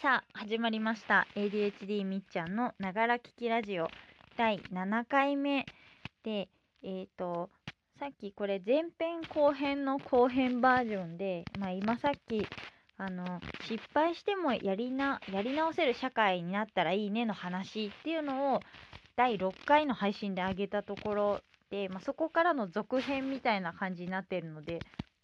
[0.00, 1.26] さあ始まりました。
[1.34, 3.88] ADHD みっちゃんのながら聞きラジオ。
[4.36, 5.66] 第7回目。
[6.22, 6.48] で
[6.84, 7.50] えっ、と
[7.98, 12.46] さっきこれ前編後編の後編バージョンでまあ今さっき
[12.96, 18.60] あの失敗してもやりなやり直せる社会になったらいいねの話っていうのを
[19.16, 21.40] 第6回の配信で上げたところ
[21.70, 24.78] で、まあ、そこからの続編みたいな感じになってるので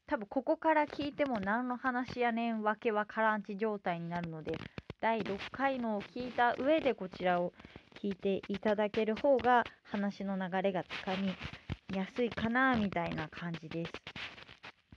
[0.07, 4.59] 多分ここから聞いても何の話やねんわけわからんち状態になるので
[5.01, 7.53] 第6回のを聞いた上でこちらを
[8.03, 11.29] 聞いていただける方が話の流れがつかみ
[11.97, 13.93] やすいかなみたいな感じです。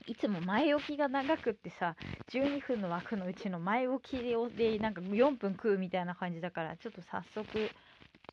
[0.07, 1.95] いつも前置きが長くってさ
[2.31, 7.69] 12分の枠のうちの前置きでなんか4分食うみたいな感じだからちょっと早速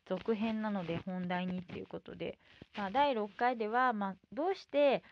[0.07, 2.37] 続編なので本題にっていうことで、
[2.77, 5.03] まあ、第6回では、まあ、どうして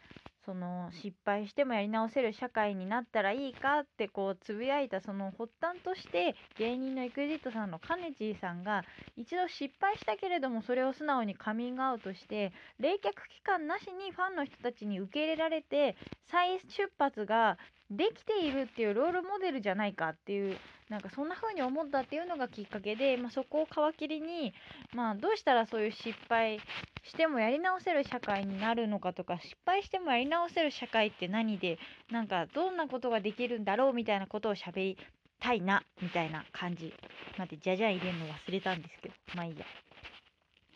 [0.46, 8.84] その失敗してもやり直せる社会になったらいいかってこうつぶやいたその発端として芸人の EXIT さんのカネチーさんが
[9.16, 15.96] 一度失敗したけれどもそれを素直にカミングアウトして冷却期間なしにファンの人たちに受け入れられて
[16.30, 17.58] 再出発が
[17.96, 20.58] できているっていうロールモデルじゃないかっていう
[20.90, 24.54] なんかそんな風に思ったっていうのがきっかけで、まあ、そこを皮切りに、
[24.94, 26.60] まあ、どうしたらそういう失敗
[27.04, 31.80] してもやり直せる社会になるのかとか失敗してもやり直せる社会って何で
[32.12, 34.98] なんかどんなことができるんだろうみたいなことを喋り
[35.40, 36.94] たいなみたいな感じ。
[37.38, 39.16] 待ってじゃじゃん入れるの忘れたんですけど。
[39.36, 39.66] まあいいや。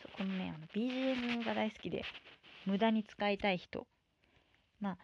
[0.02, 2.04] そこのねあの BGM が大好きで
[2.66, 3.86] 無駄に使いたい人。
[4.80, 4.98] まあ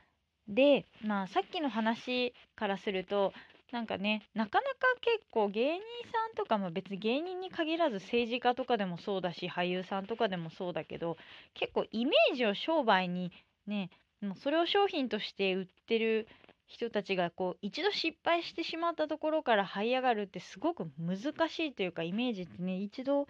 [0.49, 3.33] でまあさっきの話からすると
[3.73, 5.81] なんかねなかなか結構芸人
[6.13, 11.17] さんとかも別に芸人に限らず政治家とかでもそうだし俳優さんとかでもそうだけど
[11.55, 13.33] 結構イメージを商売に
[13.67, 16.29] ねもうそれを商品として売ってる
[16.67, 23.27] 人たちがこう一度失敗してしまったところから這い上がるってすごく難しいというかイメージってね一度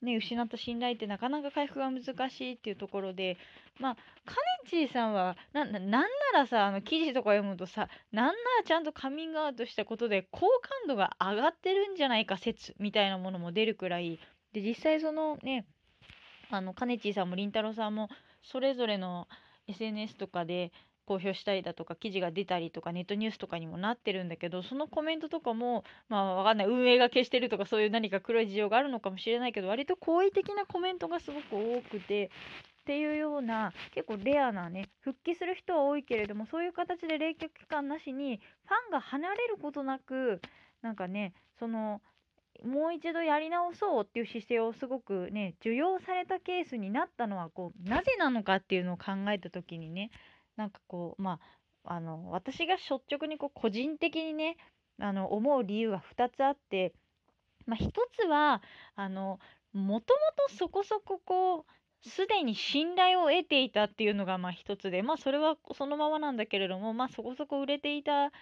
[0.00, 3.36] ね、失った信頼ってなかなか回復が難しいっていうところで、
[3.80, 3.94] まあ、
[4.24, 6.02] カネチーさんはな、なんな
[6.34, 14.20] らさ、あの記事とか読むとさ、なんならちゃんとカミングアウトしたことで好感度が上がってるんじゃないか説みたいなものも出るくらい、
[14.52, 15.66] で、実際そのね、
[16.50, 18.08] あの、カネチーさんもりんたろーさんも、
[18.42, 19.26] それぞれの
[19.66, 20.72] SNS とかで、
[21.08, 26.66] 公表したりだとか記事が出たりとかネットニュースとかにもなってるんだけどそのコメントとかもまあわかんない。
[26.66, 38.36] 運営が消してるとかそういう何か黒い事情があるのかもしれないけど割と好意的なコメントがすごく多くてっていうような結構レアなね復帰する人は多いけれどもそういう形で冷却期間なしに
[38.66, 40.42] ファンが離れることなく
[40.82, 42.02] なんかねその
[42.64, 50.10] もう一度やり直そうっていう姿勢をすごくね受容されたケースになったのはこうなぜなのかっていうのを考えた時にね
[50.58, 51.40] なんかこうま
[51.84, 54.56] ああの私が率直にこう個人的にね
[55.00, 56.92] あの思う理由が2つあって、
[57.64, 58.60] まあ、1つは
[58.96, 59.38] あの
[59.72, 68.32] もともとそこそここうすでに信頼を得ていたっていうのがまあ一つでまあそれはそのままなんだけれどもまあそこそこ売れていた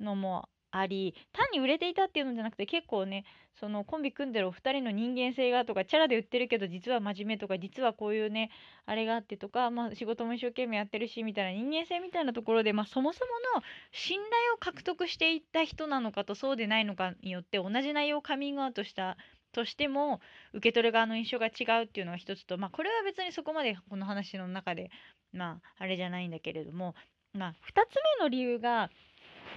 [0.00, 3.24] のもあり単に売れていたっていうのじゃなくて結構ね
[3.58, 8.50] そのコンビ組んでるお二人の人間性がとかチャラで売ってるけど実は真面目とか実はこういうね
[8.86, 13.62] あれがあってとか、まあ、仕事も一生懸命やってるしみたいな人間性みたいなところで、まあ、そもそもの
[13.92, 19.16] 信頼を獲得していった人なのかとそうでないのかによって同じ内容をカミングアウトした
[19.52, 20.20] としても
[20.52, 24.90] 受け取る側の印象が違うっていうのが一つと、まあ、これは別にそこまでこの話の中で
[25.32, 26.94] まああれじゃないんだけれども、
[27.32, 27.54] まあ、2
[27.90, 28.90] つ目の理由が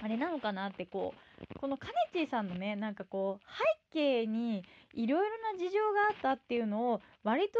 [0.02, 3.46] あれなのかなってこうこのカネチーさんのねなんかこう
[3.94, 4.64] 背景に
[4.94, 7.58] いろいろな事情があったっていうのを割と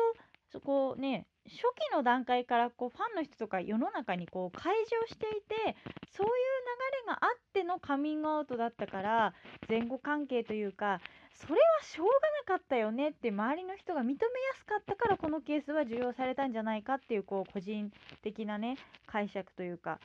[0.50, 1.62] そこね初期
[1.94, 5.76] の段階からこうファンの人とか世の中にこう開示をしていて
[6.16, 9.34] そういう流れがあってのカミングアウトだったから
[9.68, 11.00] 前後関係というか
[11.34, 14.16] それはしょうがなかったよねって周りの人が認めや
[14.58, 17.90] すかったからこのケースは受容されたんじゃないかっていうこう個人
[18.22, 18.76] 的なね
[19.06, 19.98] 解釈というか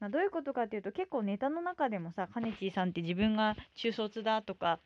[0.00, 4.78] ま、どういうことかっていうと結構ネタの中でもさカネチーさんって自分が中卒だとか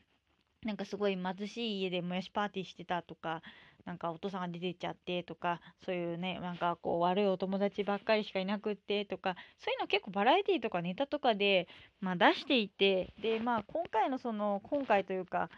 [0.65, 3.43] なんかすごい貧しい家でもやしパーティーしてたとか
[3.85, 11.67] なんかお父さんが出てっちゃってとかそういうねなんかこう悪いお友達ばっかりしかいなくってとかそういうの結構バラエティーとかネタとかで、
[12.01, 15.51] まあ、出していてでまあ今回のその今回というか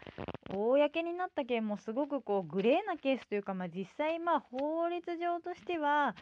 [0.49, 6.15] 公になった件もすごくこうグレーなケースというか、まあ、実際まあ法律上としては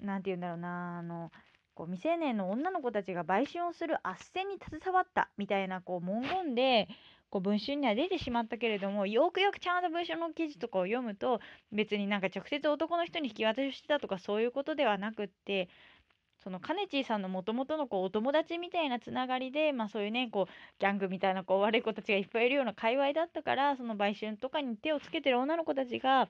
[0.00, 1.32] 何て言うんだろうなあの
[1.80, 6.88] こう未成年の女の子たちが売春をする斡旋に携わったみたいなこう文言で
[7.30, 11.40] こう文春には出てしまったけれどもよくよくちゃんと文春の記事とかを読むと
[11.72, 15.70] 別になんか直接男の人に引き渡ししてたとかそういうことではなくって
[16.44, 26.28] そのカネチーさんのもともとのこうお友達みたいなつながりで、まあ、そういうねこうギャングみたいなこう悪い子たちがいっぱいいるような界隈だったからその売春とかに手をつけてる女の子たちが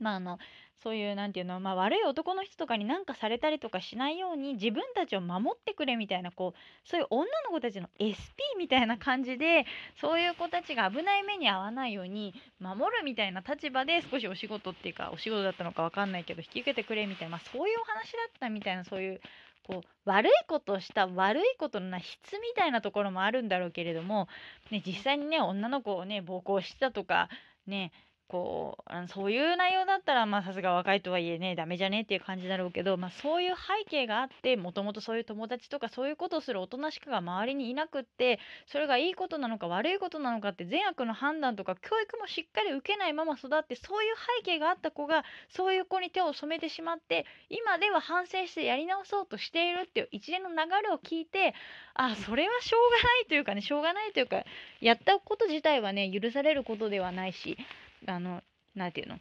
[0.00, 0.38] まあ、あの
[0.82, 9.66] そういうなんていうの、まあ、悪い男の人とかに何かされたりとかしないように自分たちを守ってくれみたいなこうそういう女の子たちの SP みたいな感じで
[10.00, 19.20] そういう子たちが危ない目に遭わないように守るみたいな立場で少しお仕事っていうかお仕事だったのか分かんないけど引き受けてくれみたいな、まあ、そういうお話だったみたいなそういう
[19.66, 24.28] こう悪いことをした悪いことのな質みたいなところもあるんだろうけれども、
[24.70, 27.28] ね、実際にね女の子をね暴行したとか
[27.66, 27.92] ね
[28.30, 51.54] こうあのそういう内容だったらさすが若いとはいえねダメじゃねっていう感じだろうけど、まあ、そういう背景があってもともとそういう友達とかそういうことをするおとなしくが周りにいなくってそれがいいことなのか悪いことなのかって善悪の判断とか教育もしっかり受けないまま育ってそういう背景があった子がそういう子に手を染めてしまって今では反省してやり直そうとしているっていう一連の流れを聞いて
[51.94, 54.44] あそれはしょうがないというかねしょうがないというか
[54.80, 57.58] やったこと自体はね許されることではないし
[58.06, 58.42] あの
[58.74, 59.20] 何て言うの？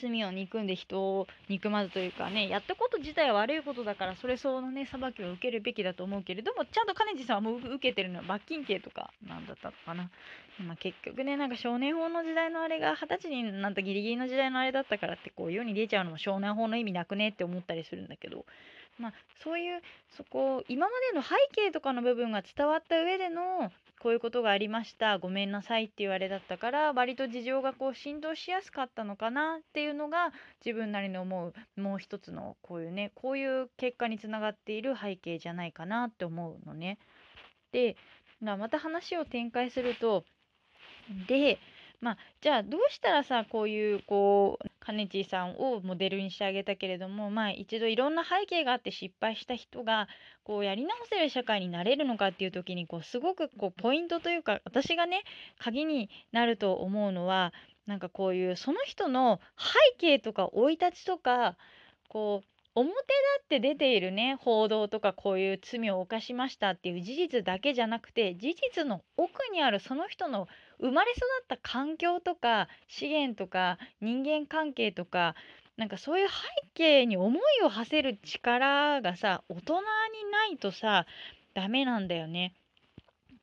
[0.00, 10.10] 罪を憎んで人を憎まずというかねやったこと自体は悪いことだからそれ相応のね裁きを受けるべきだと思うけれどもちゃんと金地さんはもう受けてるのは罰金刑とかなんだったのかな、
[10.66, 18.44] まあ、結局ねなんか少年法の時代のあれが二十歳になったギリギリの時代のあれだったからってこう世に出ちゃうのも少年法の意味なくねって思ったりするんだけど。
[18.98, 19.12] まあ、
[19.44, 19.82] そういう
[20.16, 23.70] そこ今までの背景とかの部分が伝わった上での
[24.00, 30.32] こういうことがありましたごめんなさいって言われだったから割と事情がこう振動しやすかったのかなっていうのが
[30.64, 36.98] 自分なりに思うもう一つのこういうねこういう結果につながっている背景じゃないかなって思うのね。
[37.72, 37.96] で
[38.40, 40.24] また話を展開すると
[41.26, 41.58] で
[42.00, 50.06] まあ、じゃあどうしたらさこういうこうカネチーさんをモデルにしてあげたけれどもまあ一度いろんな背景があって失敗した人が
[50.44, 55.24] こうやり直せる社会になれるのかっていう時にこうすごくこうポイントというか私がね
[55.58, 57.52] 鍵になると思うのは
[57.88, 61.56] なんかこういうその人の背景とか生い立ちとか
[62.08, 63.02] こう表立
[63.42, 70.46] って出ているね報道とかこういう罪を犯しましたっていう事実だけじゃなくて事実の奥にあるその人の
[70.80, 75.34] 生まれ育った環境とか資源とか人間関係とか
[75.76, 76.34] なんかそういう背
[76.74, 79.80] 景に思いを馳せる力がさ大人に
[80.30, 81.06] ないとさ
[81.54, 82.52] ダメなんだよね。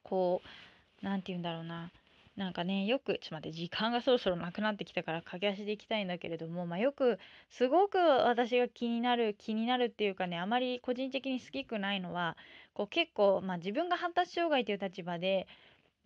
[0.04, 1.92] こう何て言うんだろうな
[2.36, 7.20] なんかねよくちょっと待って時間がそろそろなくなってきたから駆け足でいきたいんだけれども、まあ、よく
[7.52, 12.36] すごく私が気になる気になるっていうかねあまり個人的に好きくないのは
[12.74, 15.48] こう結構、まあ、自分が発達障害という立場で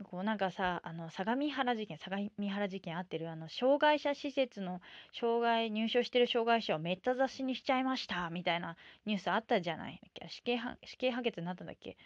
[0.03, 4.79] こうなんかさあの相模原事件相模原事件あってるあの障害者施設の
[5.11, 9.99] 障害入所してる障害者をめっちゃ雑誌にしちゃいましたみたいなニュースあったじゃない。
[10.27, 11.97] 死刑死刑判決になったんだっけ？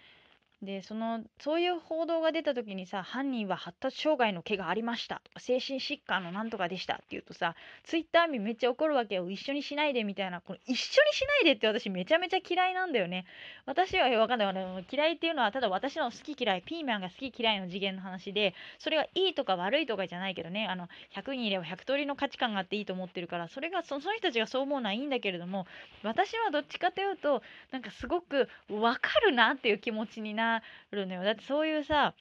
[0.62, 9.30] でそのそういう報道が出た時にさ犯人は発達障害の毛がありましたとか精神疾患のなんとかでしたって言うとさツイッター民めっちゃ怒るわけよ。
[9.32, 13.26] 一緒にしないでみたいなこの一緒にしないでって私めちゃめちゃ嫌いなんだよね。
[13.66, 14.86] 私は分かんない。
[14.92, 20.68] 嫌いっていうのはただ私の好き嫌いピーマンが好き嫌いの次元の話でそれがいいとか悪いとかじゃないけどね。
[20.68, 25.66] あの100人いれば100通りの価値観があっていいと思ってるからそれがその人たちがそう思うのはいいんだけれども
[26.04, 27.42] 私はどっちかというと
[27.72, 30.51] なんかすごく分かるなっていう気持ちになる
[30.92, 31.24] るのよ。
[31.24, 32.14] だってそういうさ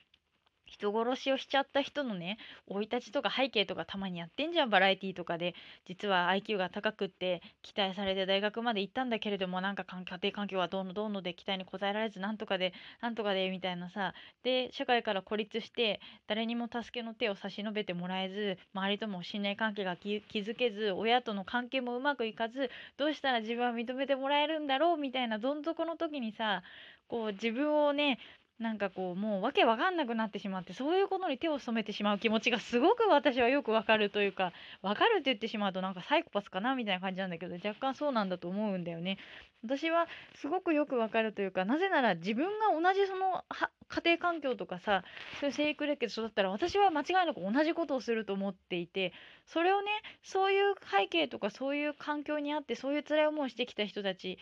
[0.71, 5.55] 人殺しをしちゃった人のね生い立ちとか背景とかたまにやってんじゃんバラエティーとかで。
[5.87, 14.15] 実は IQ が高くって期待されて大学まで行ったんだけれどもなんか家庭環境はどうのどうので期待に応えられずなんとかでなんとかでみたいなさ。
[14.43, 26.63] で社会から孤立して誰にも助けの手を差し伸べてもらえず周りとも信頼関係が築けず親との関係もうまくいかずどうしたら自分は認めてもらえるんだろうみたいなどん底の時にさ
[27.09, 28.19] こう自分をね
[28.61, 34.53] なんかこうもうわけわかんなくなってしまってそういうことに手を染めてしまう気持ちがすごく私はよくわかるというか
[34.83, 39.17] わかるって言ってしまうとなんかサイコパスかなみたいな感じなんだけど若干そうなんだと思うんだよね。
[39.65, 43.45] 私はすごくよくわかるというかなぜなら自分が同じその
[43.89, 45.05] 家庭環境とかさ
[45.41, 49.13] そういう生育歴で育ったら私は間違いなく同じことをすると思っていて
[49.47, 49.91] それをね
[50.23, 54.39] そういう背景とかそういう環境にあってそういう辛い思いをしてきた人たち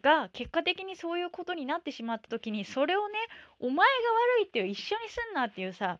[0.00, 3.14] が結果的にそういうことになってしまった時にそれをね
[3.60, 3.82] お前が
[4.38, 5.98] 悪いっていう一緒にすんなっていうさ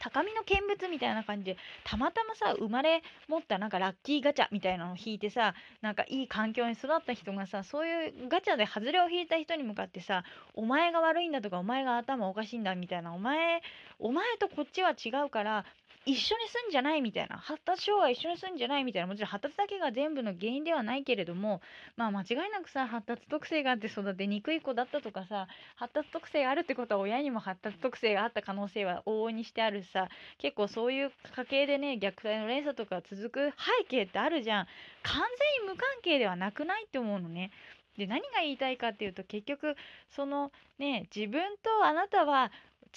[0.00, 10.24] 高みの見物みたいな感じでたまたまさ生まれ持ったなんかラッキーガチャみたいなのを引いてさなんかいい環境に育った人がさそういうガチャで外れを引いた人に向かってさ
[10.54, 13.60] お前が悪いんだとかお前が頭おかしいんだみたいなお前
[13.98, 15.66] お前とこっちは違うから
[16.06, 21.60] 一緒にすんじゃないみたいな発達障害一緒にすんじゃないみたいなもちろん発達だけが全部の原因ではないけれども
[21.96, 34.66] まあ間違いなくさ発達特性があって育てにくい子だったとかさ発達特性があるってことは親にも発達特性があった可能性は往々にしてあるさ結構そういう家系でね虐待の連鎖とか続く背景ってあるじゃん
[35.02, 35.20] 完
[35.58, 37.50] 全に無関係ではなくないって思うのね。
[37.96, 39.76] で何が言いたいかっていうと結局
[40.16, 42.50] そのね自分とあなたは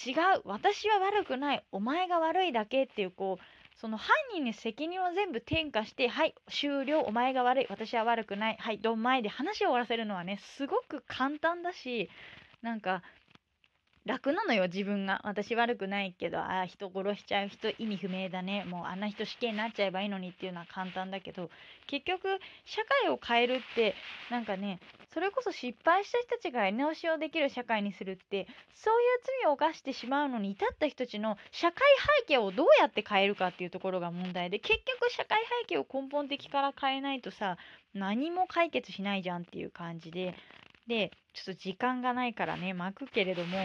[0.04, 0.42] 違う。
[0.44, 1.64] 私は悪くない。
[1.72, 3.44] お前が悪いだけっていうこう
[3.80, 7.00] その犯人に責任を全部転嫁してはい終了。
[7.00, 7.66] お前が悪い。
[7.68, 8.56] 私は悪くない。
[8.58, 12.08] はいどんまいで話を終わらせるのはねすごく簡単だし
[12.62, 13.02] なんか
[14.06, 15.20] 楽なのよ自分が。
[15.24, 18.64] 私悪くないけどああ人殺しちゃう人意味不明だね。
[18.64, 21.48] もうあんな人死刑になっちゃえばいいのにっていうのは簡単だけど
[21.86, 23.94] 結局社会を変えるって
[24.30, 24.78] なんかね
[25.14, 31.78] それこそ失敗した人たちがやり直しをできる社会にするってそういう罪を犯してしまうのに至った人たちの社会
[32.20, 37.56] 背景をどうやって変えるかっていうところが問題で結局社会背景を根本的から変えないとさ
[37.94, 40.34] 何も解決しないじゃんっていう感じで。
[40.86, 43.56] でちょっと時間がないからね巻くけれども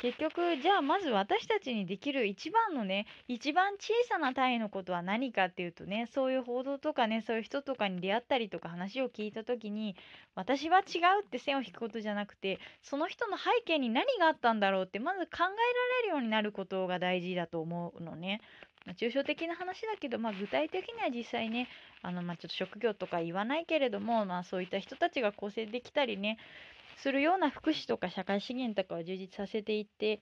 [0.00, 9.96] 結局じゃあまず私たちにできる一番のね一番小さな単位のことは何かっていうとねそういう報道とかねそういう人とかに出会ったりとか話を聞いた時に
[10.34, 15.52] 私は違うって線を引くことじゃなくてその人の背景に何があったんだろうってまず考えられ
[16.04, 18.40] るようになることが大事だと思うのね。
[18.86, 21.68] ま、抽象的な話だけど、まあ、具体的には実際ね
[22.02, 26.38] あの、まあ、ちょっと職業とか言わないけれども、まあ、そういった人たちが構成できたりね
[26.96, 30.20] するような福祉とか社会資源とかを充実させていって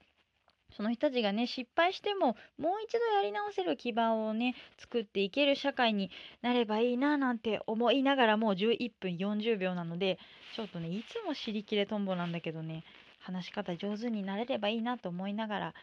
[0.77, 6.11] その人たちがね失敗してももう一度やり直せる基盤をね作っていける社会に
[6.43, 10.19] なればいいななんて思いながらもう11分40秒なので
[10.55, 12.85] ちょっとねいつも尻切れとんぼなんだけどね
[13.21, 15.75] 話し方上手になれればいいなと思いながら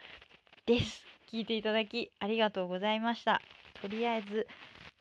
[0.65, 1.05] です。
[1.31, 3.41] 聞いていただきありがとうございました。
[3.81, 4.47] とりあえず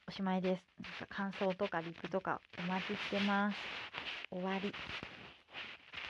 [0.09, 1.07] おしまいです。
[1.09, 3.57] 感想とかリプとかお待ちしてます。
[4.31, 4.73] 終わり。